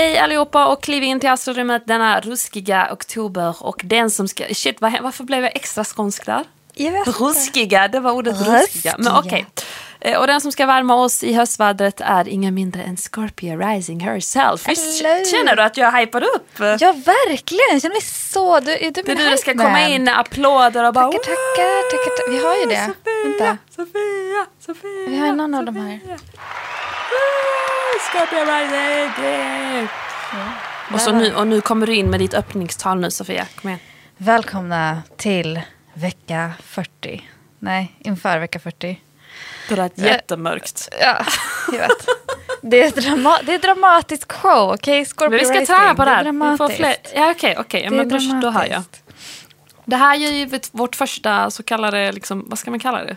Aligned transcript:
Hej 0.00 0.18
allihopa 0.18 0.66
och 0.66 0.82
kliv 0.82 1.02
in 1.02 1.20
till 1.20 1.28
astrorummet 1.30 1.82
denna 1.86 2.20
ruskiga 2.20 2.88
oktober 2.92 3.56
och 3.60 3.80
den 3.84 4.10
som 4.10 4.28
ska... 4.28 4.44
Shit, 4.54 4.80
vad, 4.80 5.00
varför 5.02 5.24
blev 5.24 5.42
jag 5.42 5.56
extra 5.56 5.84
skånsk 5.84 6.26
där? 6.26 6.44
Jag 6.74 6.92
vet. 6.92 7.20
Ruskiga, 7.20 7.88
det 7.88 8.00
var 8.00 8.12
ordet 8.12 8.34
Ruskiga. 8.38 8.62
ruskiga. 8.62 8.94
Men 8.98 9.12
okej. 9.16 9.46
Eh, 10.00 10.18
Och 10.20 10.26
den 10.26 10.40
som 10.40 10.52
ska 10.52 10.66
värma 10.66 10.94
oss 10.94 11.24
i 11.24 11.32
höstvädret 11.32 12.00
är 12.00 12.28
ingen 12.28 12.54
mindre 12.54 12.82
än 12.82 12.96
Scorpio 12.96 13.56
Rising 13.58 14.00
herself. 14.00 14.68
Visst 14.68 15.02
Hello. 15.02 15.24
känner 15.24 15.56
du 15.56 15.62
att 15.62 15.76
jag 15.76 15.92
hypar 15.92 16.22
upp? 16.22 16.58
Ja, 16.58 16.92
verkligen. 16.92 17.68
Jag 17.72 17.82
känner 17.82 17.94
mig 17.94 18.02
så... 18.02 18.60
Du, 18.60 18.72
är 18.72 18.90
du 18.90 18.90
det 18.90 19.00
är 19.00 19.06
min 19.06 19.24
du 19.24 19.30
det 19.30 19.38
ska 19.38 19.50
hype 19.50 19.64
komma 19.64 19.88
in 19.88 20.08
applåder 20.08 20.84
och 20.84 20.94
bara... 20.94 21.04
Tackar, 21.12 21.18
tackar, 21.18 21.90
tackar, 21.90 22.16
tackar. 22.16 22.32
Vi 22.32 22.44
har 22.44 22.56
ju 22.56 22.64
det. 22.66 22.86
Sofia, 22.86 23.24
Vänta. 23.24 23.56
Sofia, 23.76 24.46
Sofia. 24.66 25.08
Vi 25.08 25.18
har 25.18 25.32
någon 25.32 25.54
av 25.54 25.64
de 25.64 25.76
här. 25.76 26.00
Scorpio 27.98 28.44
Rising! 28.44 29.24
yeah. 29.24 29.88
Och, 30.94 31.00
så 31.00 31.12
nu, 31.12 31.34
och 31.34 31.46
nu 31.46 31.60
kommer 31.60 31.86
du 31.86 31.94
in 31.94 32.10
med 32.10 32.20
ditt 32.20 32.34
öppningstal 32.34 33.00
nu 33.00 33.10
Sofia. 33.10 33.46
Kom 33.60 33.68
igen. 33.70 33.80
Välkomna 34.16 35.02
till 35.16 35.60
vecka 35.94 36.52
40. 36.64 37.30
Nej, 37.58 37.92
inför 37.98 38.38
vecka 38.38 38.58
40. 38.58 39.00
Det 39.68 39.76
lät 39.76 39.98
jättemörkt. 39.98 40.88
Ja, 41.00 41.24
jag 41.72 41.78
vet. 41.78 42.06
Det 42.62 42.82
är, 42.82 42.90
drama 42.90 43.38
det 43.42 43.54
är 43.54 43.58
dramatisk 43.58 44.32
show, 44.32 44.72
okej? 44.74 45.04
Scorpio 45.04 45.30
Men 45.30 45.38
vi 45.38 45.44
ska 45.44 45.54
Rising. 45.54 45.66
träna 45.66 45.94
på 45.94 46.04
det 46.04 46.10
är 46.10 46.14
här. 46.16 46.24
Dramatiskt. 46.24 46.76
fler... 46.76 46.96
Ja, 47.14 47.30
okej. 47.30 47.54
Ja, 47.56 47.64
Det 47.70 47.84
är 47.86 47.90
men 47.90 48.08
då, 48.08 48.40
då 48.40 48.50
hör 48.50 48.66
jag. 48.66 48.82
Det 49.84 49.96
här 49.96 50.14
är 50.14 50.30
ju 50.30 50.60
vårt 50.72 50.96
första 50.96 51.50
så 51.50 51.62
kallade, 51.62 52.12
liksom, 52.12 52.44
vad 52.46 52.58
ska 52.58 52.70
man 52.70 52.80
kalla 52.80 53.04
det? 53.04 53.16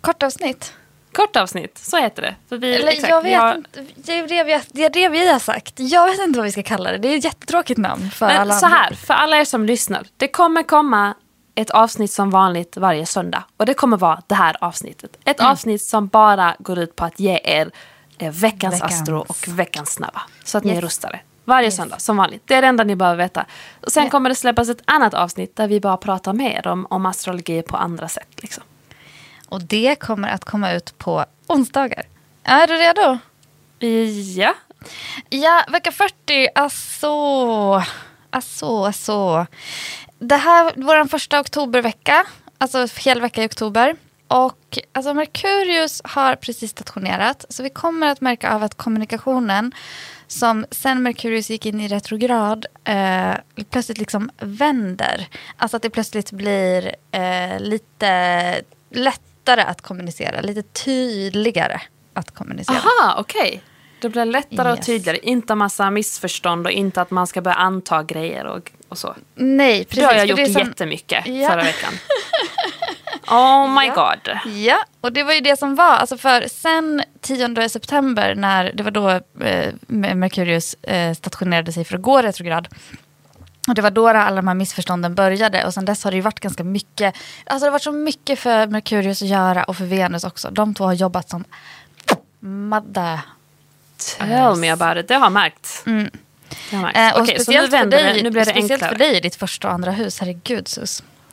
Kortavsnitt. 0.00 0.72
Kortavsnitt, 1.14 1.78
så 1.78 1.96
heter 1.96 2.22
det. 2.22 2.34
För 2.48 2.56
vi, 2.58 2.74
Eller 2.74 2.88
exakt, 2.88 3.08
jag 3.10 3.22
vi 3.22 3.30
vet 3.30 3.40
har- 3.40 3.54
inte. 3.54 3.84
Det 3.96 4.18
är 4.18 4.28
det, 4.28 4.44
vi, 4.44 4.60
det 4.72 4.84
är 4.84 4.90
det 4.90 5.08
vi 5.08 5.32
har 5.32 5.38
sagt. 5.38 5.72
Jag 5.76 6.06
vet 6.06 6.20
inte 6.20 6.38
vad 6.38 6.44
vi 6.46 6.52
ska 6.52 6.62
kalla 6.62 6.92
det. 6.92 6.98
Det 6.98 7.08
är 7.08 7.18
ett 7.18 7.24
jättetråkigt 7.24 7.78
namn 7.78 8.10
för 8.10 8.26
Men 8.26 8.36
alla 8.40 8.54
så 8.54 8.66
andra. 8.66 8.78
här, 8.78 8.94
för 8.94 9.14
alla 9.14 9.36
er 9.40 9.44
som 9.44 9.64
lyssnar. 9.66 10.06
Det 10.16 10.28
kommer 10.28 10.62
komma 10.62 11.14
ett 11.54 11.70
avsnitt 11.70 12.12
som 12.12 12.30
vanligt 12.30 12.76
varje 12.76 13.06
söndag. 13.06 13.44
Och 13.56 13.66
det 13.66 13.74
kommer 13.74 13.96
vara 13.96 14.22
det 14.26 14.34
här 14.34 14.56
avsnittet. 14.60 15.16
Ett 15.24 15.40
Mm. 15.40 15.52
avsnitt 15.52 15.82
som 15.82 16.06
bara 16.06 16.56
går 16.58 16.78
ut 16.78 16.96
på 16.96 17.04
att 17.04 17.20
ge 17.20 17.40
er 17.44 17.70
eh, 18.18 18.32
veckans, 18.32 18.74
Veckans. 18.74 18.82
astro 19.00 19.18
och 19.28 19.48
veckans 19.48 19.90
snabba. 19.90 20.22
Så 20.44 20.58
att 20.58 20.64
ni 20.64 20.70
är 20.70 20.74
Yes. 20.74 20.84
rustade. 20.84 21.20
Varje 21.44 21.70
söndag, 21.70 21.98
som 21.98 22.16
vanligt. 22.16 22.42
Det 22.46 22.54
är 22.54 22.62
det 22.62 22.68
enda 22.68 22.84
ni 22.84 22.96
behöver 22.96 23.16
veta. 23.24 23.46
Och 23.80 23.92
sen 23.92 24.04
Ja. 24.04 24.10
kommer 24.10 24.28
det 24.28 24.34
släppas 24.34 24.68
ett 24.68 24.82
annat 24.84 25.14
avsnitt 25.14 25.56
där 25.56 25.68
vi 25.68 25.80
bara 25.80 25.96
pratar 25.96 26.32
mer 26.32 26.66
om, 26.66 26.86
om 26.90 27.06
astrologi 27.06 27.62
på 27.62 27.76
andra 27.76 28.08
sätt. 28.08 28.28
Liksom. 28.36 28.62
Och 29.48 29.62
det 29.62 29.96
kommer 30.00 30.28
att 30.28 30.44
komma 30.44 30.72
ut 30.72 30.98
på 30.98 31.24
onsdagar. 31.46 32.02
Är 32.44 32.66
du 32.66 32.74
redo? 32.74 33.18
Ja, 34.40 34.54
Ja, 35.28 35.64
vecka 35.68 35.92
40. 35.92 36.48
Alltså, 36.54 37.08
alltså, 38.30 38.84
alltså. 38.84 39.46
Det 40.18 40.36
här 40.36 40.66
är 40.66 40.72
vår 40.76 41.08
första 41.08 41.40
oktobervecka. 41.40 42.26
Alltså 42.58 42.86
hel 42.96 43.20
vecka 43.20 43.42
i 43.42 43.46
oktober. 43.46 43.96
Och 44.28 44.78
alltså 44.92 45.14
Merkurius 45.14 46.00
har 46.04 46.34
precis 46.36 46.70
stationerat. 46.70 47.44
Så 47.48 47.62
vi 47.62 47.70
kommer 47.70 48.06
att 48.06 48.20
märka 48.20 48.54
av 48.54 48.62
att 48.62 48.74
kommunikationen 48.74 49.72
som 50.26 50.66
sen 50.70 51.02
Merkurius 51.02 51.50
gick 51.50 51.66
in 51.66 51.80
i 51.80 51.88
retrograd 51.88 52.66
eh, 52.84 53.34
plötsligt 53.70 53.98
liksom 53.98 54.30
vänder. 54.38 55.28
Alltså 55.56 55.76
att 55.76 55.82
det 55.82 55.90
plötsligt 55.90 56.32
blir 56.32 56.94
eh, 57.10 57.60
lite 57.60 58.62
lättare 59.44 59.62
att 59.70 59.80
kommunicera. 59.82 60.40
Lite 60.40 60.62
tydligare 60.62 61.80
att 62.14 62.34
kommunicera. 62.34 62.76
aha, 62.76 63.14
okej. 63.20 63.62
Det 64.00 64.08
blir 64.08 64.24
lättare 64.24 64.70
och 64.70 64.76
Yes. 64.76 64.86
tydligare. 64.86 65.18
Inte 65.22 65.54
massa 65.54 65.90
missförstånd 65.90 66.66
och 66.66 66.72
inte 66.72 67.00
att 67.00 67.10
man 67.10 67.26
ska 67.26 67.40
börja 67.40 67.54
anta 67.56 68.02
grejer 68.02 68.44
och, 68.46 68.72
och 68.88 68.98
så. 68.98 69.14
Nej, 69.34 69.84
precis. 69.84 69.98
det 70.00 70.06
har 70.06 70.14
jag 70.14 70.26
gjort 70.26 70.36
det 70.38 70.46
som- 70.52 70.62
jättemycket 70.62 71.26
Ja. 71.26 71.48
förra 71.48 71.62
veckan. 71.62 71.92
Oh 73.30 73.68
my 73.80 73.86
Ja. 73.86 73.94
god. 73.94 74.52
Ja, 74.54 74.76
och 75.00 75.12
det 75.12 75.22
var 75.22 75.32
ju 75.32 75.40
det 75.40 75.56
som 75.58 75.74
var. 75.74 75.96
Alltså 75.96 76.16
för 76.18 76.48
sen 76.48 77.02
10 77.20 77.68
september, 77.68 78.34
när 78.34 78.72
det 78.74 78.82
var 78.82 78.90
då 78.90 79.10
eh, 79.44 79.74
Merkurius 80.14 80.74
eh, 80.74 81.14
stationerade 81.14 81.72
sig 81.72 81.84
för 81.84 81.96
att 81.96 82.02
gå 82.02 82.22
retrograd. 82.22 82.68
Och 83.68 83.74
det 83.74 83.82
var 83.82 83.90
då 83.90 84.08
alla 84.08 84.36
de 84.36 84.48
här 84.48 84.54
missförstånden 84.54 85.14
började. 85.14 85.64
Och 85.66 85.74
sen 85.74 85.84
dess 85.84 86.04
har 86.04 86.10
det 86.10 86.14
ju 86.16 86.20
varit 86.20 86.40
ganska 86.40 86.64
mycket. 86.64 87.14
Alltså 87.46 87.64
det 87.64 87.66
har 87.66 87.72
varit 87.72 87.82
så 87.82 87.92
mycket 87.92 88.38
för 88.38 88.66
Merkurius 88.66 89.22
att 89.22 89.28
göra 89.28 89.64
och 89.64 89.76
för 89.76 89.84
Venus 89.84 90.24
också. 90.24 90.50
De 90.50 90.74
två 90.74 90.84
har 90.84 90.92
jobbat 90.92 91.30
som 91.30 91.44
madda. 92.40 93.20
Tell 94.18 94.56
me 94.56 94.70
about 94.70 94.96
it. 94.96 95.08
Det 95.08 95.14
har 95.14 95.30
märkt. 95.30 95.82
Mm. 95.86 96.10
Det 96.70 96.76
har 96.76 96.82
märkt. 96.82 96.96
Eh, 96.98 97.14
och 97.14 97.20
Okej, 97.22 97.26
så 97.26 97.50
nu 97.52 97.58
speciellt, 97.58 97.70
för 97.70 97.86
dig. 97.86 98.22
Nu 98.22 98.30
blir 98.30 98.40
det 98.40 98.50
speciellt 98.50 98.70
enklare. 98.72 98.90
för 98.92 98.98
dig 98.98 99.16
i 99.16 99.20
ditt 99.20 99.34
första 99.36 99.68
och 99.68 99.74
andra 99.74 99.90
hus. 99.90 100.20
Herregud 100.20 100.68
sus. 100.68 101.02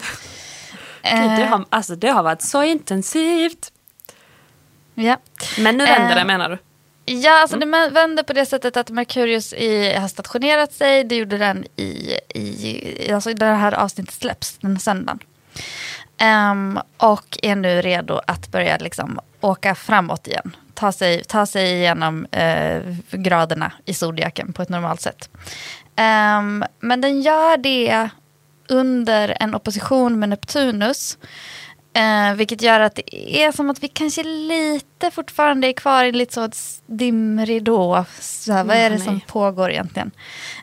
Gud, 1.03 1.11
det, 1.13 1.43
Eh, 1.43 1.47
har, 1.49 1.65
alltså, 1.69 1.95
det 1.95 2.09
har 2.09 2.23
varit 2.23 2.41
så 2.41 2.63
intensivt. 2.63 3.71
ja. 4.93 5.17
Men 5.57 5.77
nu 5.77 5.85
vänder 5.85 6.09
Eh, 6.09 6.15
det 6.15 6.25
menar 6.25 6.49
du? 6.49 6.57
Ja, 7.05 7.41
alltså 7.41 7.57
det 7.57 7.65
vänder 7.65 8.23
på 8.23 8.33
det 8.33 8.45
sättet 8.45 8.77
att 8.77 8.89
Merkurius 8.89 9.53
i, 9.53 9.93
har 9.93 10.07
stationerat 10.07 10.73
sig. 10.73 11.03
Det 11.03 11.15
gjorde 11.15 11.37
den 11.37 11.65
i, 11.75 12.17
i 12.35 13.11
alltså 13.11 13.33
det 13.33 13.45
här 13.45 13.73
avsnittet 13.73 14.13
släpps 14.15 14.57
den 14.57 14.79
söndagen. 14.79 15.19
Ehm, 16.17 16.79
och 16.97 17.37
är 17.41 17.55
nu 17.55 17.81
redo 17.81 18.21
att 18.27 18.51
börja 18.51 18.77
liksom 18.77 19.19
åka 19.41 19.75
framåt 19.75 20.27
igen. 20.27 20.55
Ta 20.73 20.91
sig, 20.91 21.23
ta 21.23 21.45
sig 21.45 21.71
igenom 21.71 22.25
eh, 22.25 22.81
graderna 23.11 23.71
i 23.85 23.93
zodiaken 23.93 24.53
på 24.53 24.61
ett 24.61 24.69
normalt 24.69 25.01
sätt. 25.01 25.29
Ehm, 25.95 26.65
men 26.79 27.01
den 27.01 27.21
gör 27.21 27.57
det 27.57 28.09
under 28.67 29.37
en 29.39 29.55
opposition 29.55 30.19
med 30.19 30.29
Neptunus. 30.29 31.17
Eh, 31.93 32.33
vilket 32.35 32.61
gör 32.61 32.79
att 32.79 32.95
det 32.95 33.43
är 33.43 33.51
som 33.51 33.69
att 33.69 33.83
vi 33.83 33.87
kanske 33.87 34.23
lite 34.23 35.11
fortfarande 35.11 35.67
är 35.67 35.73
kvar 35.73 36.05
i 36.05 36.11
lite 36.11 36.33
så 36.33 36.49
dimridå. 36.85 38.05
Så 38.19 38.53
här, 38.53 38.63
vad 38.63 38.77
är 38.77 38.89
det 38.89 38.95
Nej. 38.95 39.05
som 39.05 39.19
pågår 39.19 39.71
egentligen? 39.71 40.11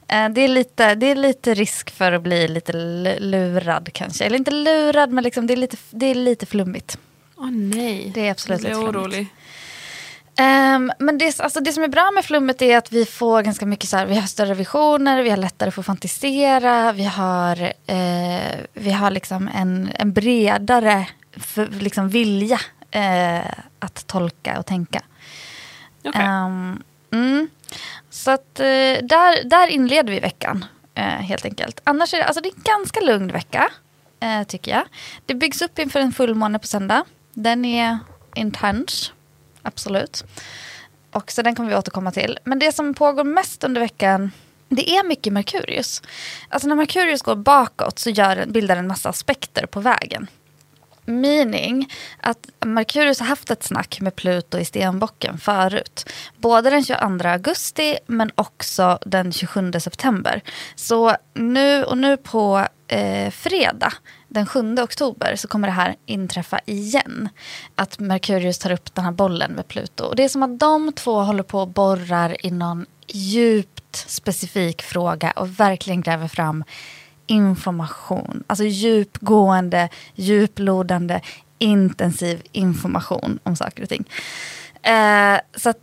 Eh, 0.08 0.28
det, 0.28 0.40
är 0.40 0.48
lite, 0.48 0.94
det 0.94 1.06
är 1.06 1.14
lite 1.14 1.54
risk 1.54 1.90
för 1.90 2.12
att 2.12 2.22
bli 2.22 2.48
lite 2.48 2.72
lurad 3.20 3.88
kanske. 3.92 4.24
Eller 4.24 4.36
inte 4.36 4.50
lurad, 4.50 5.12
men 5.12 5.24
liksom 5.24 5.46
det, 5.46 5.54
är 5.54 5.56
lite, 5.56 5.76
det 5.90 6.06
är 6.06 6.14
lite 6.14 6.46
flummigt. 6.46 6.98
Åh 7.36 7.50
nej. 7.50 8.12
Det 8.14 8.26
är 8.26 8.30
absolut 8.30 8.62
Jag 8.64 8.78
blir 8.78 8.90
orolig. 8.90 9.26
Ehm, 10.40 10.92
men 10.98 11.18
det, 11.18 11.40
alltså 11.40 11.60
det 11.60 11.72
som 11.72 11.82
är 11.82 11.88
bra 11.88 12.10
med 12.10 12.24
flummet 12.24 12.62
är 12.62 12.78
att 12.78 12.92
vi 12.92 13.04
får 13.04 13.42
ganska 13.42 13.66
mycket 13.66 13.88
så 13.88 13.96
här, 13.96 14.06
vi 14.06 14.14
har 14.14 14.26
större 14.26 14.54
visioner, 14.54 15.22
vi 15.22 15.30
har 15.30 15.36
lättare 15.36 15.70
för 15.70 15.82
att 15.82 15.86
fantisera, 15.86 16.92
vi 16.92 17.04
har, 17.04 17.62
eh, 17.86 18.58
vi 18.72 18.90
har 18.90 19.10
liksom 19.10 19.50
en, 19.54 19.90
en 19.94 20.12
bredare 20.12 21.06
för, 21.38 21.66
liksom 21.66 22.08
vilja 22.08 22.60
eh, 22.90 23.50
att 23.78 24.06
tolka 24.06 24.58
och 24.58 24.66
tänka. 24.66 25.02
Okej. 26.04 26.22
Ehm, 26.22 26.82
mm. 27.12 27.48
Så 28.10 28.30
att 28.30 28.60
eh, 28.60 28.64
där, 29.02 29.44
där 29.44 29.68
inleder 29.68 30.12
vi 30.12 30.20
veckan 30.20 30.64
eh, 30.94 31.04
helt 31.04 31.44
enkelt. 31.44 31.80
Annars 31.84 32.14
är 32.14 32.18
det, 32.18 32.24
alltså 32.24 32.40
det 32.40 32.48
är 32.48 32.54
en 32.56 32.62
ganska 32.62 33.00
lugn 33.00 33.32
vecka 33.32 33.70
eh, 34.20 34.42
tycker 34.42 34.70
jag. 34.70 34.84
Det 35.26 35.34
byggs 35.34 35.62
upp 35.62 35.78
inför 35.78 36.00
en 36.00 36.12
fullmåne 36.12 36.58
på 36.58 36.66
söndag. 36.66 37.04
Den 37.32 37.64
är 37.64 37.98
intens, 38.34 39.12
absolut. 39.62 40.24
Och 41.10 41.32
så 41.32 41.42
den 41.42 41.54
kommer 41.54 41.70
vi 41.70 41.76
återkomma 41.76 42.10
till. 42.10 42.38
Men 42.44 42.58
det 42.58 42.72
som 42.72 42.94
pågår 42.94 43.24
mest 43.24 43.64
under 43.64 43.80
veckan 43.80 44.30
det 44.68 44.90
är 44.90 45.04
mycket 45.04 45.32
Merkurius. 45.32 46.02
Alltså 46.48 46.68
när 46.68 46.76
Merkurius 46.76 47.22
går 47.22 47.36
bakåt 47.36 47.98
så 47.98 48.10
gör, 48.10 48.46
bildar 48.46 48.74
den 48.74 48.84
en 48.84 48.88
massa 48.88 49.08
aspekter 49.08 49.66
på 49.66 49.80
vägen. 49.80 50.26
Meaning 51.08 51.92
att 52.20 52.48
Merkurius 52.66 53.20
har 53.20 53.26
haft 53.26 53.50
ett 53.50 53.62
snack 53.62 54.00
med 54.00 54.16
Pluto 54.16 54.58
i 54.58 54.64
stenbocken 54.64 55.38
förut. 55.38 56.10
Både 56.36 56.70
den 56.70 56.84
22 56.84 57.28
augusti 57.28 57.98
men 58.06 58.30
också 58.34 58.98
den 59.06 59.32
27 59.32 59.72
september. 59.72 60.42
Så 60.74 61.16
nu 61.34 61.84
och 61.84 61.98
nu 61.98 62.16
på 62.16 62.66
eh, 62.88 63.30
fredag 63.30 63.92
den 64.28 64.46
7 64.46 64.74
oktober 64.78 65.36
så 65.36 65.48
kommer 65.48 65.68
det 65.68 65.74
här 65.74 65.96
inträffa 66.06 66.60
igen. 66.66 67.28
Att 67.74 67.98
Merkurius 67.98 68.58
tar 68.58 68.70
upp 68.70 68.94
den 68.94 69.04
här 69.04 69.12
bollen 69.12 69.52
med 69.52 69.68
Pluto. 69.68 70.04
Och 70.04 70.16
det 70.16 70.24
är 70.24 70.28
som 70.28 70.42
att 70.42 70.58
de 70.58 70.92
två 70.92 71.20
håller 71.20 71.42
på 71.42 71.60
och 71.60 71.68
borrar 71.68 72.46
i 72.46 72.50
någon 72.50 72.86
djupt 73.06 73.96
specifik 73.96 74.82
fråga 74.82 75.30
och 75.30 75.60
verkligen 75.60 76.00
gräver 76.00 76.28
fram 76.28 76.64
information. 77.28 78.44
Alltså 78.46 78.64
djupgående, 78.64 79.88
djuplodande, 80.14 81.20
intensiv 81.58 82.42
information 82.52 83.38
om 83.42 83.56
saker 83.56 83.82
och 83.82 83.88
ting. 83.88 84.04
Eh, 84.82 85.40
så 85.54 85.74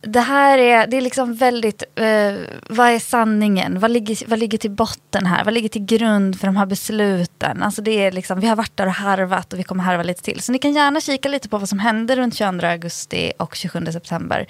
det 0.00 0.20
här 0.20 0.58
är, 0.58 0.86
det 0.86 0.96
är 0.96 1.00
liksom 1.00 1.34
väldigt, 1.34 1.82
eh, 1.94 2.34
vad 2.68 2.88
är 2.88 2.98
sanningen? 2.98 3.80
Vad 3.80 3.90
ligger, 3.90 4.28
vad 4.28 4.38
ligger 4.38 4.58
till 4.58 4.70
botten 4.70 5.26
här? 5.26 5.44
Vad 5.44 5.54
ligger 5.54 5.68
till 5.68 5.84
grund 5.84 6.40
för 6.40 6.46
de 6.46 6.56
här 6.56 6.66
besluten? 6.66 7.62
Alltså 7.62 7.82
det 7.82 7.90
är 7.90 8.12
liksom, 8.12 8.40
vi 8.40 8.46
har 8.46 8.56
varit 8.56 8.76
där 8.76 8.86
och 8.86 8.92
harvat 8.92 9.52
och 9.52 9.58
vi 9.58 9.62
kommer 9.62 9.84
harva 9.84 10.02
lite 10.02 10.22
till. 10.22 10.40
Så 10.40 10.52
ni 10.52 10.58
kan 10.58 10.72
gärna 10.72 11.00
kika 11.00 11.28
lite 11.28 11.48
på 11.48 11.58
vad 11.58 11.68
som 11.68 11.78
hände 11.78 12.16
runt 12.16 12.34
22 12.34 12.66
augusti 12.66 13.32
och 13.38 13.54
27 13.54 13.86
september. 13.92 14.46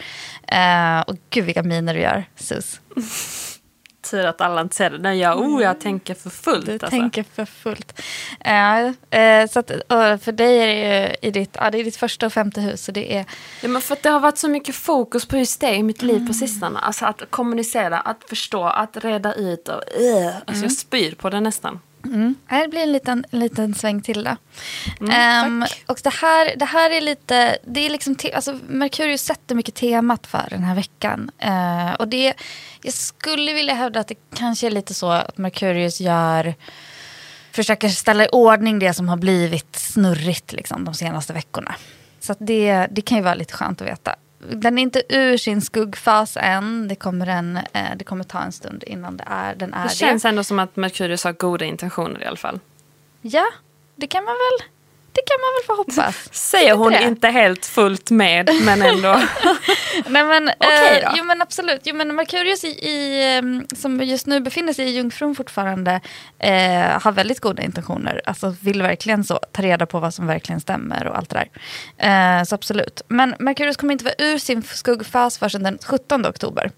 Eh, 0.48 1.00
och 1.00 1.16
gud 1.30 1.44
vilka 1.44 1.62
miner 1.62 1.94
du 1.94 2.00
gör, 2.00 2.24
Sus 2.36 2.80
tur 4.10 4.24
att 4.24 4.40
alla 4.40 4.60
inte 4.60 4.74
ser 4.74 4.90
det. 4.90 4.98
Nej, 4.98 5.18
jag, 5.18 5.38
oh, 5.38 5.62
jag 5.62 5.80
tänker 5.80 6.14
för 6.14 6.30
fullt. 6.30 6.66
Du 6.66 6.72
alltså. 6.72 6.86
tänker 6.86 7.24
för 7.34 7.44
fullt. 7.44 8.00
Uh, 8.46 9.46
så 9.50 9.58
att, 9.58 9.70
för 10.24 10.32
dig 10.32 10.58
är 10.58 10.66
det 10.66 10.74
ju 10.74 11.28
i 11.28 11.30
ditt, 11.30 11.52
det 11.52 11.60
är 11.60 11.84
ditt 11.84 11.96
första 11.96 12.26
och 12.26 12.32
femte 12.32 12.60
hus. 12.60 12.84
Så 12.84 12.92
det 12.92 13.16
är... 13.16 13.24
Ja, 13.62 13.68
men 13.68 13.82
för 13.82 13.92
att 13.92 14.02
det 14.02 14.10
har 14.10 14.20
varit 14.20 14.38
så 14.38 14.48
mycket 14.48 14.74
fokus 14.74 15.26
på 15.26 15.36
just 15.36 15.60
det 15.60 15.74
i 15.74 15.82
mitt 15.82 16.02
liv 16.02 16.16
mm. 16.16 16.28
på 16.28 16.34
sistone. 16.34 16.78
Alltså 16.78 17.06
att 17.06 17.22
kommunicera, 17.30 18.00
att 18.00 18.24
förstå, 18.28 18.64
att 18.64 18.96
reda 19.04 19.34
ut. 19.34 19.68
Och, 19.68 19.74
uh, 19.74 20.26
alltså 20.26 20.52
mm. 20.52 20.62
Jag 20.62 20.72
spyr 20.72 21.14
på 21.14 21.30
det 21.30 21.40
nästan. 21.40 21.80
Mm. 22.04 22.34
Det 22.48 22.68
blir 22.68 22.80
en 22.80 22.92
liten, 22.92 23.24
en 23.30 23.38
liten 23.38 23.74
sväng 23.74 24.02
till 24.02 24.24
då. 24.24 24.36
Mm, 25.00 25.46
um, 25.46 25.66
och 25.86 25.98
det 26.02 26.14
här, 26.14 26.56
det 26.56 26.64
här 26.64 26.90
är 26.90 27.00
lite, 27.00 27.58
det 27.64 27.80
är 27.80 27.90
liksom, 27.90 28.14
te, 28.14 28.32
alltså 28.32 28.58
Merkurius 28.68 29.22
sätter 29.22 29.54
mycket 29.54 29.74
temat 29.74 30.26
för 30.26 30.46
den 30.50 30.64
här 30.64 30.74
veckan. 30.74 31.30
Uh, 31.44 31.94
och 31.94 32.08
det, 32.08 32.34
jag 32.82 32.94
skulle 32.94 33.52
vilja 33.52 33.74
hävda 33.74 34.00
att 34.00 34.08
det 34.08 34.18
kanske 34.34 34.66
är 34.66 34.70
lite 34.70 34.94
så 34.94 35.10
att 35.10 35.38
Merkurius 35.38 36.00
gör, 36.00 36.54
försöker 37.52 37.88
ställa 37.88 38.24
i 38.24 38.28
ordning 38.32 38.78
det 38.78 38.94
som 38.94 39.08
har 39.08 39.16
blivit 39.16 39.76
snurrigt 39.76 40.52
liksom, 40.52 40.84
de 40.84 40.94
senaste 40.94 41.32
veckorna. 41.32 41.74
Så 42.20 42.34
det, 42.38 42.86
det 42.90 43.02
kan 43.02 43.18
ju 43.18 43.24
vara 43.24 43.34
lite 43.34 43.54
skönt 43.54 43.80
att 43.80 43.88
veta 43.88 44.16
den 44.48 44.78
är 44.78 44.82
inte 44.82 45.02
ur 45.08 45.36
sin 45.36 45.62
skuggfas 45.62 46.36
än. 46.40 46.88
Det 46.88 46.94
kommer, 46.94 47.26
en, 47.26 47.56
eh, 47.56 47.96
det 47.96 48.04
kommer 48.04 48.24
ta 48.24 48.40
en 48.40 48.52
stund 48.52 48.84
innan 48.86 49.16
det 49.16 49.24
är, 49.26 49.54
den 49.54 49.74
är 49.74 49.82
det. 49.82 49.88
Det 49.88 49.94
känns 49.94 50.24
ändå 50.24 50.44
som 50.44 50.58
att 50.58 50.76
Merkurius 50.76 51.24
har 51.24 51.32
goda 51.32 51.64
intentioner 51.64 52.22
i 52.22 52.24
alla 52.24 52.36
fall. 52.36 52.60
Ja, 53.20 53.46
det 53.96 54.06
kan 54.06 54.24
man 54.24 54.34
väl 54.34 54.68
det 55.14 55.22
kan 55.26 55.38
man 55.40 55.50
väl 55.56 55.66
få 55.66 55.76
hoppas. 55.76 56.28
Säger 56.50 56.74
hon 56.74 56.94
inte 56.94 57.28
helt 57.28 57.66
fullt 57.66 58.10
med, 58.10 58.50
men 58.64 58.82
ändå. 58.82 59.12
Nej, 60.06 60.24
men, 60.24 60.48
okay, 60.48 60.98
eh, 60.98 61.12
jo 61.16 61.24
men 61.24 61.42
absolut. 61.42 61.80
Jo, 61.84 61.94
men 61.94 62.14
Merkurius 62.14 62.64
i, 62.64 62.68
i, 62.68 63.24
ehm, 63.36 63.66
som 63.76 64.00
just 64.00 64.26
nu 64.26 64.40
befinner 64.40 64.72
sig 64.72 64.86
i 64.88 64.96
Jungfrun 64.96 65.34
fortfarande 65.34 66.00
eh, 66.38 67.02
har 67.02 67.12
väldigt 67.12 67.40
goda 67.40 67.62
intentioner. 67.62 68.20
Alltså 68.24 68.54
vill 68.60 68.82
verkligen 68.82 69.24
så, 69.24 69.40
ta 69.52 69.62
reda 69.62 69.86
på 69.86 70.00
vad 70.00 70.14
som 70.14 70.26
verkligen 70.26 70.60
stämmer 70.60 71.06
och 71.06 71.18
allt 71.18 71.30
det 71.30 71.48
där. 71.98 72.38
Eh, 72.38 72.44
så 72.44 72.54
absolut. 72.54 73.02
Men 73.08 73.34
Merkurius 73.38 73.76
kommer 73.76 73.92
inte 73.92 74.04
vara 74.04 74.14
ur 74.18 74.38
sin 74.38 74.62
skuggfas 74.62 75.38
förrän 75.38 75.62
den 75.62 75.78
17 75.84 76.26
oktober. 76.26 76.70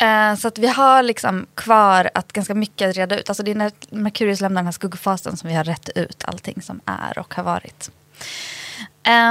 Eh, 0.00 0.34
så 0.34 0.48
att 0.48 0.58
vi 0.58 0.66
har 0.66 1.02
liksom 1.02 1.46
kvar 1.54 2.10
att 2.14 2.32
ganska 2.32 2.54
mycket 2.54 2.96
reda 2.96 3.18
ut. 3.20 3.28
Alltså 3.28 3.42
det 3.42 3.50
är 3.50 3.54
när 3.54 3.72
Merkurius 3.90 4.40
lämnar 4.40 4.60
den 4.60 4.66
här 4.66 4.72
skuggfasen 4.72 5.36
som 5.36 5.48
vi 5.48 5.54
har 5.54 5.64
rätt 5.64 5.88
ut 5.88 6.24
allting 6.24 6.62
som 6.62 6.80
är 6.84 7.18
och 7.18 7.34
har 7.34 7.42
varit. 7.42 7.90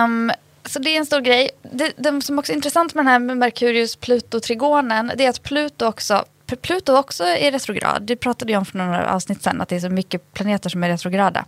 Um, 0.06 0.32
så 0.66 0.80
det 0.80 0.90
är 0.90 0.98
en 0.98 1.06
stor 1.06 1.22
grej. 1.22 1.50
Det, 1.62 1.94
det 1.98 2.22
som 2.22 2.40
också 2.40 2.52
är 2.52 2.56
intressant 2.56 2.94
med 2.94 3.06
den 3.06 3.12
här 3.12 3.20
Merkurius-Pluto-trigonen 3.20 5.12
det 5.18 5.26
är 5.26 5.30
att 5.30 5.44
Pluto 5.44 5.86
också 5.86 6.26
Pluto 6.56 6.94
också 6.94 7.24
är 7.24 7.52
retrograd. 7.52 8.02
Det 8.02 8.16
pratade 8.16 8.52
jag 8.52 8.60
om 8.60 8.66
för 8.66 8.78
några 8.78 9.14
avsnitt 9.14 9.44
sen, 9.44 9.62
att 9.62 9.70
det 9.70 9.76
är 9.76 9.80
så 9.80 9.90
mycket 9.90 10.34
planeter 10.34 10.70
som 10.70 10.84
är 10.84 10.90
retrograda. 10.90 11.46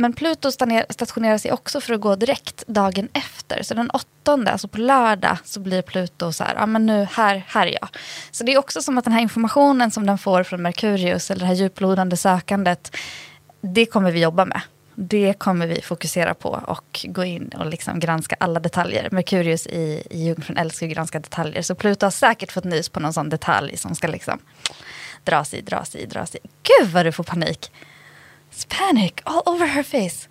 Men 0.00 0.12
Pluto 0.12 0.52
stationerar 0.90 1.38
sig 1.38 1.52
också 1.52 1.80
för 1.80 1.94
att 1.94 2.00
gå 2.00 2.16
direkt 2.16 2.64
dagen 2.66 3.08
efter. 3.12 3.62
Så 3.62 3.74
den 3.74 3.90
åttonde, 3.90 4.50
alltså 4.50 4.68
på 4.68 4.78
lördag, 4.78 5.38
så 5.44 5.60
blir 5.60 5.82
Pluto 5.82 6.32
så 6.32 6.44
här, 6.44 6.54
ja 6.54 6.66
men 6.66 6.86
nu, 6.86 7.06
här, 7.12 7.44
här 7.46 7.66
är 7.66 7.72
jag. 7.72 7.88
Så 8.30 8.44
det 8.44 8.54
är 8.54 8.58
också 8.58 8.82
som 8.82 8.98
att 8.98 9.04
den 9.04 9.12
här 9.12 9.20
informationen 9.20 9.90
som 9.90 10.06
den 10.06 10.18
får 10.18 10.42
från 10.42 10.62
Merkurius, 10.62 11.30
eller 11.30 11.40
det 11.40 11.46
här 11.46 11.54
djuplodande 11.54 12.16
sökandet, 12.16 12.96
det 13.60 13.86
kommer 13.86 14.10
vi 14.10 14.20
jobba 14.20 14.44
med. 14.44 14.60
Det 14.94 15.34
kommer 15.38 15.66
vi 15.66 15.82
fokusera 15.82 16.34
på 16.34 16.62
och 16.66 17.06
gå 17.08 17.24
in 17.24 17.48
och 17.48 17.66
liksom 17.66 18.00
granska 18.00 18.36
alla 18.40 18.60
detaljer. 18.60 19.08
Merkurius 19.10 19.66
i, 19.66 20.02
i 20.10 20.26
Jungfrun 20.26 20.56
älskar 20.56 20.86
att 20.86 20.92
granska 20.92 21.18
detaljer. 21.18 21.62
Så 21.62 21.74
Pluto 21.74 22.06
har 22.06 22.10
säkert 22.10 22.52
fått 22.52 22.64
nys 22.64 22.88
på 22.88 23.00
någon 23.00 23.12
sån 23.12 23.28
detalj 23.28 23.76
som 23.76 23.94
ska 23.94 24.06
liksom 24.06 24.38
dras 25.24 25.54
i, 25.54 25.60
dras 25.60 25.94
i, 25.94 26.06
dras 26.06 26.34
i. 26.34 26.38
Gud 26.62 26.90
vad 26.90 27.06
du 27.06 27.12
får 27.12 27.24
panik! 27.24 27.70
It's 28.52 28.66
panic 28.68 29.12
all 29.24 29.42
over 29.46 29.66
her 29.66 29.82
face. 29.82 30.28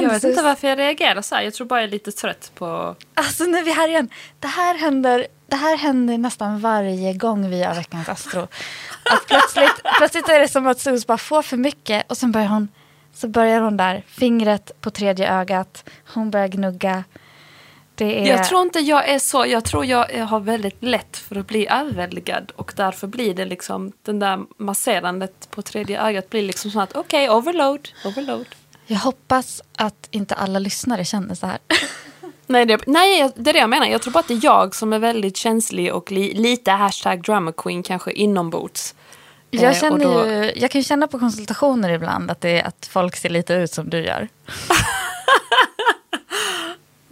Jag 0.00 0.10
vet 0.10 0.24
inte 0.24 0.42
varför 0.42 0.68
jag 0.68 0.78
reagerar 0.78 1.22
så 1.22 1.34
här. 1.34 1.42
Jag 1.42 1.54
tror 1.54 1.66
bara 1.66 1.80
jag 1.80 1.86
är 1.88 1.90
lite 1.90 2.12
trött 2.12 2.52
på... 2.54 2.96
Alltså 3.14 3.44
nu 3.44 3.58
är 3.58 3.62
vi 3.62 3.72
här 3.72 3.88
igen. 3.88 4.08
Det 4.40 4.48
här 4.48 4.78
händer, 4.78 5.26
det 5.46 5.56
här 5.56 5.76
händer 5.76 6.18
nästan 6.18 6.60
varje 6.60 7.12
gång 7.12 7.50
vi 7.50 7.58
gör 7.58 7.74
veckans 7.74 8.08
Astro. 8.08 8.40
Att 9.10 9.26
plötsligt, 9.26 9.82
plötsligt 9.98 10.28
är 10.28 10.40
det 10.40 10.48
som 10.48 10.66
att 10.66 10.80
Sus 10.80 11.06
bara 11.06 11.18
får 11.18 11.42
för 11.42 11.56
mycket 11.56 12.10
och 12.10 12.16
sen 12.16 12.32
börjar 12.32 12.48
hon, 12.48 12.68
så 13.14 13.28
börjar 13.28 13.60
hon 13.60 13.76
där, 13.76 14.04
fingret 14.06 14.80
på 14.80 14.90
tredje 14.90 15.32
ögat, 15.32 15.90
hon 16.14 16.30
börjar 16.30 16.48
gnugga. 16.48 17.04
Är... 18.00 18.26
Jag 18.26 18.44
tror 18.44 18.62
inte 18.62 18.78
jag 18.78 19.08
är 19.08 19.18
så. 19.18 19.46
Jag 19.46 19.64
tror 19.64 19.84
jag 19.84 20.26
har 20.26 20.40
väldigt 20.40 20.82
lätt 20.82 21.16
för 21.16 21.36
att 21.36 21.46
bli 21.46 21.68
överväldigad. 21.68 22.52
Och 22.56 22.72
därför 22.76 23.06
blir 23.06 23.34
det 23.34 23.44
liksom, 23.44 23.92
den 24.02 24.18
där 24.18 24.40
masserandet 24.56 25.48
på 25.50 25.62
tredje 25.62 26.02
ögat 26.02 26.30
blir 26.30 26.42
liksom 26.42 26.70
så 26.70 26.80
att 26.80 26.96
okej, 26.96 27.30
okay, 27.30 27.38
overload, 27.38 27.88
overload. 28.04 28.46
Jag 28.86 28.98
hoppas 28.98 29.62
att 29.76 30.08
inte 30.10 30.34
alla 30.34 30.58
lyssnare 30.58 31.04
känner 31.04 31.34
så 31.34 31.46
här. 31.46 31.58
nej, 32.46 32.66
det, 32.66 32.86
nej, 32.86 33.32
det 33.36 33.50
är 33.50 33.52
det 33.52 33.58
jag 33.58 33.70
menar. 33.70 33.86
Jag 33.86 34.02
tror 34.02 34.12
bara 34.12 34.20
att 34.20 34.28
det 34.28 34.34
är 34.34 34.44
jag 34.44 34.74
som 34.74 34.92
är 34.92 34.98
väldigt 34.98 35.36
känslig 35.36 35.94
och 35.94 36.12
li, 36.12 36.34
lite 36.34 36.70
hashtag 36.70 37.22
drama 37.22 37.52
queen 37.52 37.82
kanske 37.82 38.12
inombords. 38.12 38.94
Jag, 39.50 39.72
eh, 39.72 39.80
känner 39.80 40.04
då... 40.04 40.26
ju, 40.26 40.52
jag 40.56 40.70
kan 40.70 40.80
ju 40.80 40.84
känna 40.84 41.06
på 41.06 41.18
konsultationer 41.18 41.90
ibland 41.90 42.30
att, 42.30 42.40
det, 42.40 42.62
att 42.62 42.88
folk 42.92 43.16
ser 43.16 43.28
lite 43.28 43.54
ut 43.54 43.72
som 43.72 43.90
du 43.90 44.04
gör. 44.04 44.28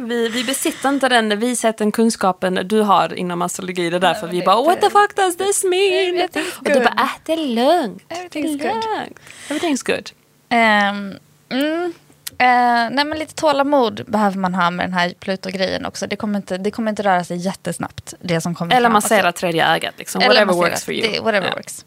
Vi, 0.04 0.28
vi 0.28 0.44
besitter 0.44 0.88
inte 0.88 1.08
den 1.08 1.38
visheten, 1.38 1.92
kunskapen 1.92 2.61
du 2.64 2.80
har 2.80 3.14
inom 3.14 3.42
astrologi. 3.42 3.90
Det 3.90 3.96
är 3.96 4.00
därför 4.00 4.26
vi 4.26 4.42
bara 4.42 4.62
what 4.62 4.80
the 4.80 4.90
fuck 4.90 5.16
does 5.16 5.37
this 5.37 5.64
mean? 5.64 6.28
Och 6.58 6.64
du 6.64 6.80
bara 6.80 7.02
äh, 7.02 7.11
det 7.25 7.32
är 7.32 7.46
lugnt. 7.46 8.02
Everything's 8.08 8.62
good. 8.62 9.18
Everything's 9.49 9.87
good. 9.87 10.11
Um, 10.50 11.18
mm. 11.49 11.92
Uh, 12.32 12.90
nej, 12.90 13.04
men 13.04 13.18
lite 13.18 13.34
tålamod 13.34 14.04
behöver 14.06 14.38
man 14.38 14.54
ha 14.54 14.70
med 14.70 14.87
den 14.87 14.92
här 14.92 15.14
Pluto-grejen 15.20 15.87
också. 15.87 16.06
Det 16.06 16.16
kommer, 16.16 16.38
inte, 16.38 16.58
det 16.58 16.70
kommer 16.70 16.90
inte 16.90 17.02
röra 17.02 17.25
sig 17.25 17.37
jättesnabbt. 17.37 18.14
Det 18.20 18.40
som 18.40 18.54
kommer 18.54 18.76
Eller 18.76 18.88
massera 18.88 19.32
tredje 19.32 19.68
ögat. 19.68 19.94
Liksom. 19.99 20.20
Whatever 20.20 20.54
works 20.54 20.84
for 20.84 20.94
you. 20.94 21.12
Det, 21.12 21.20
whatever 21.20 21.46
yeah. 21.46 21.56
works. 21.56 21.84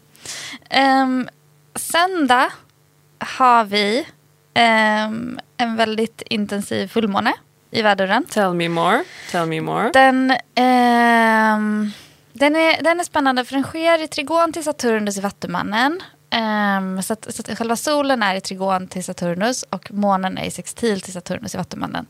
Um, 0.76 1.28
söndag 1.74 2.50
har 3.18 3.64
vi 3.64 4.06
um, 4.54 5.40
en 5.56 5.76
väldigt 5.76 6.22
intensiv 6.22 6.88
fullmåne 6.88 7.32
i 7.70 7.82
väduren. 7.82 8.24
Tell 8.24 8.54
me 8.54 8.68
more. 8.68 9.04
Tell 9.30 9.46
me 9.46 9.60
more. 9.60 9.90
Den, 9.92 10.30
eh, 10.30 11.88
den, 12.32 12.56
är, 12.56 12.82
den 12.82 13.00
är 13.00 13.04
spännande 13.04 13.44
för 13.44 13.54
den 13.54 13.64
sker 13.64 14.02
i 14.02 14.08
trigon 14.08 14.52
till 14.52 14.64
Saturnus 14.64 15.18
i 15.18 15.20
Vattumannen. 15.20 16.00
Um, 16.78 17.02
så, 17.02 17.12
att, 17.12 17.34
så 17.34 17.42
att 17.42 17.58
själva 17.58 17.76
solen 17.76 18.22
är 18.22 18.34
i 18.34 18.40
trigon 18.40 18.88
till 18.88 19.04
Saturnus 19.04 19.62
och 19.70 19.92
månen 19.92 20.38
är 20.38 20.44
i 20.44 20.50
sextil 20.50 21.00
till 21.00 21.12
Saturnus 21.12 21.54
i 21.54 21.58
Vattumannen. 21.58 22.06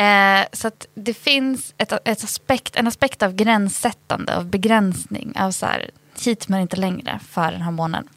Uh, 0.00 0.46
så 0.52 0.68
att 0.68 0.86
det 0.94 1.14
finns 1.14 1.74
ett, 1.78 1.92
ett 1.92 2.24
aspekt, 2.24 2.76
en 2.76 2.86
aspekt 2.86 3.22
av 3.22 3.32
gränssättande, 3.32 4.36
av 4.36 4.46
begränsning, 4.46 5.32
av 5.38 5.50
så 5.50 5.66
här, 5.66 5.90
hit 6.24 6.48
men 6.48 6.60
inte 6.60 6.76
längre 6.76 7.20
för 7.30 7.52
den 7.52 7.62
här 7.62 7.70
månen. 7.70 8.08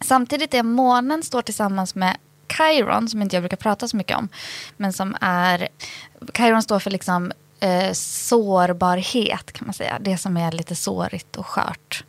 Samtidigt 0.00 0.54
är 0.54 0.62
månen 0.62 1.22
står 1.22 1.42
tillsammans 1.42 1.94
med 1.94 2.16
Chiron, 2.56 3.08
som 3.08 3.22
inte 3.22 3.36
jag 3.36 3.42
brukar 3.42 3.56
prata 3.56 3.88
så 3.88 3.96
mycket 3.96 4.16
om, 4.16 4.28
men 4.76 4.92
som 4.92 5.16
är... 5.20 5.68
Chiron 6.34 6.62
står 6.62 6.78
för 6.78 6.90
liksom 6.90 7.32
eh, 7.60 7.92
sårbarhet, 7.92 9.52
kan 9.52 9.66
man 9.66 9.74
säga. 9.74 9.98
Det 10.00 10.18
som 10.18 10.36
är 10.36 10.52
lite 10.52 10.74
sårigt 10.74 11.36
och 11.36 11.46
skört. 11.46 12.04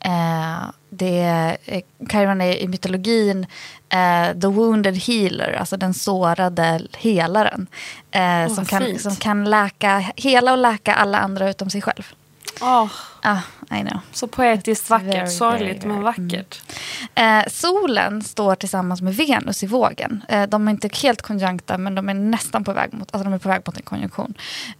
Eh, 0.00 0.70
det, 0.90 1.56
eh, 1.64 1.82
Chiron 2.10 2.40
är 2.40 2.56
i 2.56 2.68
mytologin 2.68 3.46
eh, 3.88 4.40
the 4.40 4.46
wounded 4.46 4.96
healer, 4.96 5.52
alltså 5.52 5.76
den 5.76 5.94
sårade 5.94 6.80
helaren. 6.98 7.66
Oh, 8.14 8.54
som, 8.54 8.64
kan, 8.64 8.98
som 8.98 9.16
kan 9.16 9.44
läka, 9.44 10.12
hela 10.16 10.52
och 10.52 10.58
läka 10.58 10.94
alla 10.94 11.18
andra 11.18 11.50
utom 11.50 11.70
sig 11.70 11.82
själv. 11.82 12.12
Oh. 12.60 12.90
Ja, 13.22 13.40
I 13.70 13.80
know. 13.80 14.00
Så 14.12 14.26
poetiskt 14.26 14.90
vackert, 14.90 15.14
very, 15.14 15.26
sorgligt 15.26 15.84
very, 15.84 15.92
men 15.92 16.02
vackert. 16.02 16.62
Mm. 17.14 17.40
Eh, 17.40 17.50
solen 17.50 18.22
står 18.22 18.54
tillsammans 18.54 19.02
med 19.02 19.16
Venus 19.16 19.62
i 19.62 19.66
vågen. 19.66 20.24
Eh, 20.28 20.48
de 20.48 20.68
är 20.68 20.72
inte 20.72 20.90
helt 21.02 21.22
konjunkta 21.22 21.78
men 21.78 21.94
de 21.94 22.08
är 22.08 22.14
nästan 22.14 22.64
på 22.64 22.72
väg 22.72 22.94
mot, 22.94 23.14
alltså 23.14 23.24
de 23.24 23.34
är 23.34 23.38
på 23.38 23.48
väg 23.48 23.62
mot 23.66 23.76
en 23.76 23.82
konjunktion. 23.82 24.34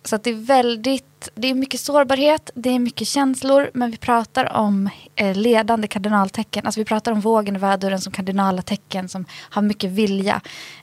Så 0.05 0.17
att 0.17 0.25
det 0.25 0.31
är 0.31 0.35
väldigt, 0.35 1.29
det 1.35 1.49
är 1.49 1.55
mycket 1.55 1.81
sårbarhet, 1.81 2.51
det 2.55 2.71
är 2.71 2.79
mycket 2.79 3.09
känslor 3.09 3.71
men 3.75 3.91
vi 3.91 3.97
pratar 3.97 4.57
om 4.57 4.91
eh, 5.15 5.37
ledande 5.37 5.89
kardinaltecken. 5.89 6.67
Alltså 6.67 6.81
vi 6.81 6.85
pratar 6.85 7.13
om 7.13 7.21
vågen 7.21 7.57
i 7.57 7.59
väduren 7.59 8.01
som 8.01 8.13
kardinala 8.13 8.63
tecken 8.63 9.09
som 9.09 9.25
har 9.33 9.63
mycket 9.63 9.91
vilja. 9.91 10.41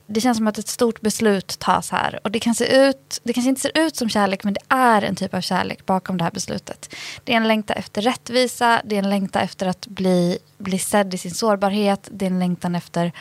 Det 0.08 0.22
känns 0.22 0.38
som 0.38 0.48
att 0.48 0.58
ett 0.58 0.68
stort 0.68 1.02
beslut 1.02 1.60
tas 1.60 1.92
här. 1.92 2.20
Och 2.24 2.32
det 2.32 2.40
kan 2.40 2.56
se 2.56 2.88
ut, 2.88 3.22
det 3.24 3.34
kanske 3.34 3.50
inte 3.50 3.62
ser 3.62 3.78
ut 3.78 3.96
som 3.96 4.10
kärlek 4.10 4.44
men 4.44 4.54
det 4.54 4.62
är 4.70 5.02
en 5.02 5.16
typ 5.16 5.34
av 5.34 5.42
kärlek 5.42 5.86
bakom 5.86 6.18
det 6.18 6.24
här 6.24 6.32
beslutet. 6.32 6.96
Det 7.24 7.34
är 7.34 7.38
en 7.38 7.48
längtan 7.48 7.78
efter 7.78 7.95
rättvisa, 7.98 8.82
det 8.86 8.96
är 8.96 9.00
en 9.04 9.10
längtan 9.10 9.42
efter 9.42 9.68
att 9.68 9.88
bli, 9.88 10.38
bli 10.58 10.80
sedd 10.80 11.14
i 11.14 11.18
sin 11.18 11.32
sårbarhet, 11.32 12.10
det 12.12 12.26
är 12.26 12.30
en 12.30 12.40
längtan 12.40 12.76
efter 12.76 13.12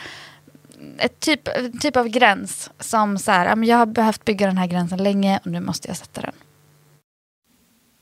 ett 0.97 1.19
typ, 1.19 1.49
typ 1.81 1.95
av 1.95 2.07
gräns 2.07 2.69
som 2.79 3.17
så 3.17 3.31
här, 3.31 3.63
jag 3.65 3.77
har 3.77 3.85
behövt 3.85 4.25
bygga 4.25 4.47
den 4.47 4.57
här 4.57 4.67
gränsen 4.67 5.03
länge 5.03 5.39
och 5.45 5.51
nu 5.51 5.59
måste 5.59 5.87
jag 5.87 5.97
sätta 5.97 6.21
den. 6.21 6.33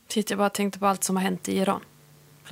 Shit, 0.08 0.30
jag 0.30 0.38
bara 0.38 0.50
tänkte 0.50 0.78
på 0.78 0.86
allt 0.86 1.04
som 1.04 1.16
har 1.16 1.22
hänt 1.22 1.48
i 1.48 1.58
Iran. 1.58 1.80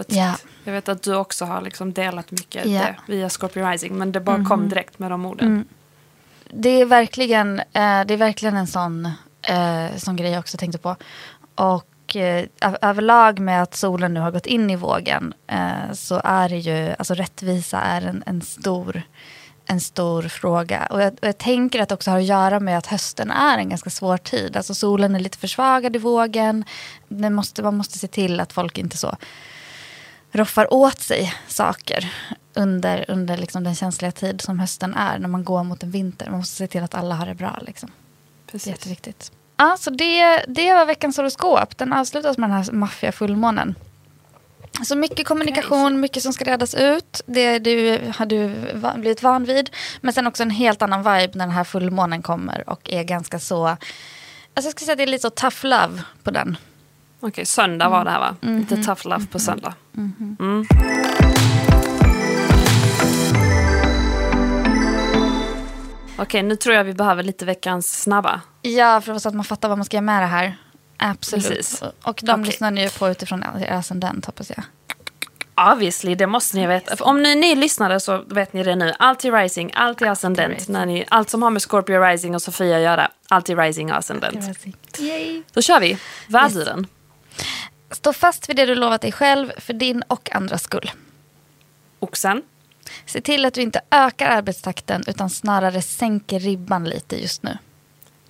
Ja. 0.06 0.36
Jag 0.64 0.72
vet 0.72 0.88
att 0.88 1.02
du 1.02 1.14
också 1.14 1.44
har 1.44 1.60
liksom 1.60 1.92
delat 1.92 2.30
mycket 2.30 2.66
ja. 2.66 2.86
via 3.06 3.28
Scorpio 3.28 3.70
Rising. 3.70 3.98
Men 3.98 4.12
det 4.12 4.20
bara 4.20 4.36
mm. 4.36 4.46
kom 4.46 4.68
direkt 4.68 4.98
med 4.98 5.10
de 5.10 5.26
orden. 5.26 5.46
Mm. 5.46 5.64
Det, 6.50 6.68
är 6.68 6.84
verkligen, 6.84 7.58
eh, 7.58 8.04
det 8.06 8.14
är 8.14 8.16
verkligen 8.16 8.56
en 8.56 8.66
sån, 8.66 9.06
eh, 9.42 9.96
sån 9.96 10.16
grej 10.16 10.30
jag 10.30 10.40
också 10.40 10.56
tänkte 10.56 10.78
på. 10.78 10.96
Och 11.54 11.86
eh, 12.16 12.46
överlag 12.82 13.38
med 13.38 13.62
att 13.62 13.74
solen 13.74 14.14
nu 14.14 14.20
har 14.20 14.30
gått 14.30 14.46
in 14.46 14.70
i 14.70 14.76
vågen 14.76 15.34
eh, 15.46 15.92
så 15.92 16.20
är 16.24 16.48
det 16.48 16.58
ju, 16.58 16.94
alltså 16.98 17.14
rättvisa 17.14 17.80
är 17.80 18.02
en, 18.02 18.22
en 18.26 18.42
stor 18.42 19.02
en 19.66 19.80
stor 19.80 20.22
fråga. 20.22 20.86
Och 20.90 21.02
jag, 21.02 21.12
och 21.12 21.28
jag, 21.28 21.38
tänker 21.38 21.82
att 21.82 21.88
det 21.88 21.94
också 21.94 22.10
har 22.10 22.18
att 22.18 22.24
göra 22.24 22.60
med 22.60 22.78
att 22.78 22.86
hösten 22.86 23.30
är 23.30 23.58
en 23.58 23.68
ganska 23.68 23.90
svår 23.90 24.16
tid. 24.16 24.56
Alltså 24.56 24.74
solen 24.74 25.14
är 25.14 25.20
lite 25.20 25.38
försvagad 25.38 25.96
i 25.96 25.98
vågen. 25.98 26.64
måste, 27.08 27.62
man 27.62 27.76
måste 27.76 27.98
se 27.98 28.08
till 28.08 28.40
att 28.40 28.52
folk 28.52 28.78
inte 28.78 28.96
så 28.96 29.16
roffar 30.32 30.74
åt 30.74 30.98
sig 30.98 31.34
saker 31.48 32.12
under, 32.54 33.04
under 33.08 33.36
liksom 33.36 33.64
den 33.64 33.74
känsliga 33.74 34.12
tid 34.12 34.40
som 34.40 34.58
hösten 34.58 34.94
är. 34.94 35.18
När 35.18 35.28
man 35.28 35.44
går 35.44 35.64
mot 35.64 35.82
en 35.82 35.90
vinter. 35.90 36.30
Man 36.30 36.38
måste 36.38 36.56
se 36.56 36.66
till 36.66 36.82
att 36.82 36.94
alla 36.94 37.14
har 37.14 37.26
det 37.26 37.34
bra. 37.34 37.58
Liksom. 37.62 37.90
Precis. 38.46 38.64
Det 38.64 38.70
är 38.70 38.72
jätteviktigt. 38.72 39.32
Ja, 39.62 39.76
så 39.78 39.90
det, 39.90 40.44
det 40.48 40.74
var 40.74 40.86
veckans 40.86 41.16
horoskop. 41.16 41.78
Den 41.78 41.92
avslutas 41.92 42.38
med 42.38 42.50
den 42.50 42.56
här 42.56 42.72
maffiga 42.72 43.12
fullmånen. 43.12 43.74
Så 44.84 44.96
mycket 44.96 45.26
kommunikation, 45.26 46.00
mycket 46.00 46.22
som 46.22 46.32
ska 46.32 46.44
redas 46.44 46.74
ut. 46.74 47.20
Det 47.26 47.58
du, 47.58 48.00
har 48.16 48.26
du 48.26 48.48
blivit 48.96 49.22
van 49.22 49.44
vid. 49.44 49.70
Men 50.00 50.12
sen 50.12 50.26
också 50.26 50.42
en 50.42 50.50
helt 50.50 50.82
annan 50.82 50.98
vibe 50.98 51.32
när 51.34 51.46
den 51.46 51.50
här 51.50 51.64
fullmånen 51.64 52.22
kommer 52.22 52.70
och 52.70 52.90
är 52.92 53.02
ganska 53.04 53.38
så... 53.38 53.66
Alltså 53.66 53.78
jag 54.54 54.70
skulle 54.70 54.86
säga 54.86 54.92
att 54.92 54.98
det 54.98 55.02
är 55.02 55.06
lite 55.06 55.22
så 55.22 55.30
tough 55.30 55.66
love 55.66 56.02
på 56.22 56.30
den. 56.30 56.56
Okej, 57.18 57.28
okay, 57.28 57.44
söndag 57.44 57.88
var 57.88 58.04
det 58.04 58.10
här 58.10 58.20
va? 58.20 58.36
Mm 58.42 58.56
-hmm. 58.56 58.60
Lite 58.60 58.76
tough 58.82 59.08
love 59.08 59.26
på 59.26 59.38
söndag. 59.38 59.74
Mm 59.96 60.12
-hmm. 60.18 60.40
mm. 60.40 60.66
Okej, 66.12 66.22
okay, 66.22 66.42
nu 66.42 66.56
tror 66.56 66.74
jag 66.74 66.84
vi 66.84 66.94
behöver 66.94 67.22
lite 67.22 67.44
veckans 67.44 68.02
snabba. 68.02 68.40
Ja, 68.62 69.00
för 69.00 69.18
så 69.18 69.28
att 69.28 69.34
man 69.34 69.44
fattar 69.44 69.68
vad 69.68 69.78
man 69.78 69.84
ska 69.84 69.96
göra 69.96 70.04
med 70.04 70.22
det 70.22 70.26
här. 70.26 70.56
Absolut. 70.96 71.48
Precis. 71.48 71.82
Och 72.02 72.20
de 72.22 72.32
okay. 72.32 72.44
lyssnar 72.44 72.70
ni 72.70 72.90
på 72.90 73.08
utifrån 73.08 73.44
er 73.60 73.72
ascendent 73.72 74.26
hoppas 74.26 74.50
jag. 74.50 74.64
Obviously, 75.72 76.14
det 76.14 76.26
måste 76.26 76.56
ni 76.56 76.66
veta. 76.66 76.96
För 76.96 77.04
om 77.04 77.22
ni, 77.22 77.34
ni 77.34 77.54
lyssnade 77.54 78.00
så 78.00 78.24
vet 78.26 78.52
ni 78.52 78.62
det 78.62 78.76
nu. 78.76 78.94
Alltid 78.98 79.34
rising, 79.34 79.72
alltid 79.74 80.08
ascendent. 80.08 80.68
När 80.68 80.86
ni, 80.86 81.04
allt 81.08 81.30
som 81.30 81.42
har 81.42 81.50
med 81.50 81.62
Scorpio 81.62 82.00
rising 82.00 82.34
och 82.34 82.42
Sofia 82.42 82.76
att 82.76 82.82
göra. 82.82 83.10
Alltid 83.28 83.58
rising 83.58 83.92
och 83.92 83.98
ascendent. 83.98 84.66
Yay. 84.98 85.42
Då 85.52 85.62
kör 85.62 85.80
vi. 85.80 85.98
Värduren. 86.26 86.78
Yes. 86.78 87.48
Stå 87.90 88.12
fast 88.12 88.48
vid 88.48 88.56
det 88.56 88.66
du 88.66 88.74
lovat 88.74 89.00
dig 89.00 89.12
själv 89.12 89.52
för 89.58 89.72
din 89.72 90.02
och 90.02 90.34
andras 90.34 90.62
skull. 90.62 90.90
Oxen. 91.98 92.42
Se 93.06 93.20
till 93.20 93.44
att 93.44 93.54
du 93.54 93.62
inte 93.62 93.80
ökar 93.90 94.30
arbetstakten 94.30 95.04
utan 95.06 95.30
snarare 95.30 95.82
sänker 95.82 96.38
ribban 96.38 96.84
lite 96.84 97.16
just 97.16 97.42
nu. 97.42 97.58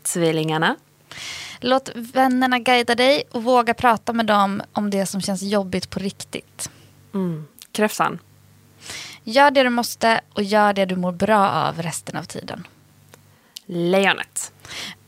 Tvillingarna. 0.02 0.76
Låt 1.60 1.90
vännerna 1.94 2.58
guida 2.58 2.94
dig 2.94 3.24
och 3.30 3.42
våga 3.42 3.74
prata 3.74 4.12
med 4.12 4.26
dem 4.26 4.62
om 4.72 4.90
det 4.90 5.06
som 5.06 5.20
känns 5.20 5.42
jobbigt 5.42 5.90
på 5.90 5.98
riktigt. 5.98 6.70
Mm. 7.14 7.46
Kräftan. 7.72 8.18
Gör 9.24 9.50
det 9.50 9.62
du 9.62 9.70
måste 9.70 10.20
och 10.32 10.42
gör 10.42 10.72
det 10.72 10.84
du 10.84 10.96
mår 10.96 11.12
bra 11.12 11.50
av 11.50 11.82
resten 11.82 12.16
av 12.16 12.24
tiden. 12.24 12.66
Lejonet. 13.66 14.52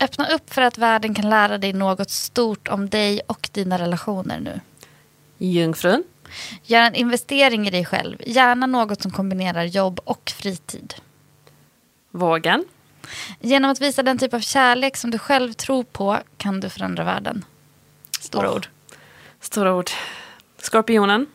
Öppna 0.00 0.26
upp 0.28 0.54
för 0.54 0.62
att 0.62 0.78
världen 0.78 1.14
kan 1.14 1.30
lära 1.30 1.58
dig 1.58 1.72
något 1.72 2.10
stort 2.10 2.68
om 2.68 2.88
dig 2.88 3.20
och 3.26 3.48
dina 3.52 3.78
relationer 3.78 4.40
nu. 4.40 4.60
Jungfrun. 5.38 6.04
Gör 6.62 6.80
en 6.80 6.94
investering 6.94 7.68
i 7.68 7.70
dig 7.70 7.84
själv, 7.84 8.18
gärna 8.26 8.66
något 8.66 9.02
som 9.02 9.10
kombinerar 9.10 9.64
jobb 9.64 10.00
och 10.04 10.32
fritid. 10.36 10.94
Vågen. 12.10 12.64
Genom 13.40 13.70
att 13.70 13.80
visa 13.80 14.02
den 14.02 14.18
typ 14.18 14.34
av 14.34 14.40
kärlek 14.40 14.96
som 14.96 15.10
du 15.10 15.18
själv 15.18 15.52
tror 15.52 15.84
på 15.84 16.18
kan 16.36 16.60
du 16.60 16.68
förändra 16.68 17.04
världen. 17.04 17.44
Stora 18.20 18.50
oh. 18.50 18.56
ord. 18.56 18.66
Stora 19.40 19.74
ord. 19.74 19.90
Skorpionen. 20.58 21.26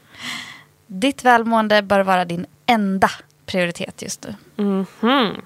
Ditt 0.88 1.23
välmående 1.23 1.81
bör 1.81 1.99
vara 1.99 2.25
din 2.25 2.45
enda 2.65 3.11
prioritet 3.45 4.01
just 4.01 4.23
nu. 4.23 4.35
Mm 4.57 4.85
-hmm. 4.99 5.41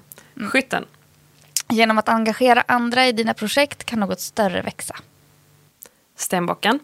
Skytten. 0.50 0.84
Genom 1.68 1.98
att 1.98 2.08
engagera 2.08 2.64
andra 2.68 3.06
i 3.06 3.12
dina 3.12 3.34
projekt 3.34 3.84
kan 3.84 4.00
något 4.00 4.20
större 4.20 4.62
växa. 4.62 4.96
Stenbocken. 6.16 6.78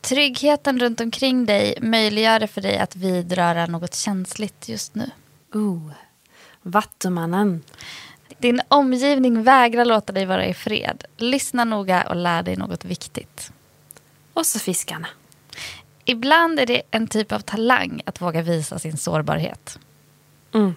Tryggheten 0.00 0.80
runt 0.80 1.00
omkring 1.00 1.46
dig 1.46 1.78
möjliggör 1.80 2.40
det 2.40 2.46
för 2.46 2.60
dig 2.60 2.78
att 2.78 2.96
vidröra 2.96 3.66
något 3.66 3.94
känsligt 3.94 4.68
just 4.68 4.94
nu. 4.94 5.10
Oh, 5.52 5.90
Vattumannen. 6.62 7.62
Din 8.38 8.60
omgivning 8.68 9.42
vägrar 9.42 9.84
låta 9.84 10.12
dig 10.12 10.26
vara 10.26 10.46
i 10.46 10.54
fred. 10.54 11.04
Lyssna 11.16 11.64
noga 11.64 12.02
och 12.02 12.16
lär 12.16 12.42
dig 12.42 12.56
något 12.56 12.84
viktigt. 12.84 13.52
Och 14.32 14.46
så 14.46 14.58
fiskarna. 14.58 15.08
Ibland 16.04 16.60
är 16.60 16.66
det 16.66 16.82
en 16.90 17.06
typ 17.06 17.32
av 17.32 17.40
talang 17.40 18.02
att 18.06 18.20
våga 18.20 18.42
visa 18.42 18.78
sin 18.78 18.96
sårbarhet. 18.96 19.78
Mm. 20.54 20.74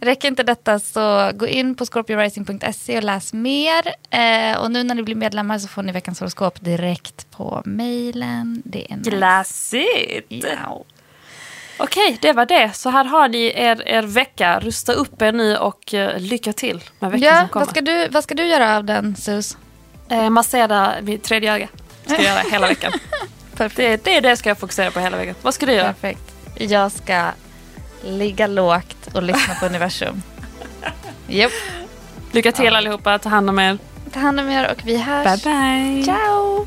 Räcker 0.00 0.28
inte 0.28 0.42
detta 0.42 0.78
så 0.78 1.30
gå 1.34 1.46
in 1.46 1.74
på 1.74 1.86
scorpiorising.se 1.86 2.96
och 2.96 3.02
läs 3.02 3.32
mer. 3.32 3.94
Eh, 4.10 4.58
och 4.58 4.70
nu 4.70 4.82
när 4.82 4.94
ni 4.94 5.02
blir 5.02 5.14
medlemmar 5.14 5.58
så 5.58 5.68
får 5.68 5.82
ni 5.82 5.92
veckans 5.92 6.20
horoskop 6.20 6.60
direkt 6.60 7.30
på 7.30 7.62
mejlen. 7.64 8.62
Nice. 8.64 9.10
Glassigt! 9.10 10.26
Ja. 10.28 10.84
Okej, 11.84 12.18
det 12.20 12.32
var 12.32 12.46
det. 12.46 12.72
Så 12.74 12.90
här 12.90 13.04
har 13.04 13.28
ni 13.28 13.52
er, 13.54 13.82
er 13.88 14.02
vecka. 14.02 14.60
Rusta 14.60 14.92
upp 14.92 15.22
er 15.22 15.32
nu 15.32 15.56
och 15.56 15.94
uh, 15.94 16.18
lycka 16.18 16.52
till 16.52 16.80
med 16.98 17.10
veckan 17.10 17.26
ja, 17.26 17.40
som 17.40 17.48
kommer. 17.48 17.66
Vad 17.66 17.70
ska, 17.70 17.80
du, 17.80 18.08
vad 18.08 18.24
ska 18.24 18.34
du 18.34 18.46
göra 18.46 18.76
av 18.76 18.84
den, 18.84 19.16
Sus? 19.16 19.56
Eh, 20.08 20.30
massera 20.30 20.94
mitt 21.02 21.22
tredje 21.22 21.54
öga. 21.54 21.68
Ska 22.04 22.14
jag 22.14 22.24
göra 22.24 22.38
hela 22.50 22.68
veckan. 22.68 22.92
det, 23.76 24.04
det 24.04 24.16
är 24.16 24.20
det 24.20 24.36
ska 24.36 24.50
jag 24.50 24.58
fokusera 24.58 24.90
på 24.90 25.00
hela 25.00 25.16
veckan. 25.16 25.34
Vad 25.42 25.54
ska 25.54 25.66
du 25.66 25.72
göra? 25.72 25.92
Perfekt. 25.92 26.34
Jag 26.54 26.92
ska 26.92 27.30
ligga 28.04 28.46
lågt 28.46 29.14
och 29.14 29.22
lyssna 29.22 29.54
på 29.54 29.66
universum. 29.66 30.22
Yep. 31.28 31.50
Lycka 32.32 32.52
till 32.52 32.64
ja. 32.64 32.76
allihopa. 32.76 33.18
Ta 33.18 33.28
hand 33.28 33.50
om 33.50 33.58
er. 33.58 33.78
Ta 34.12 34.20
hand 34.20 34.40
om 34.40 34.50
er 34.50 34.70
och 34.70 34.82
vi 34.84 34.96
hörs. 34.96 35.42
Bye 35.42 35.52
bye. 35.54 36.04
Ciao. 36.04 36.66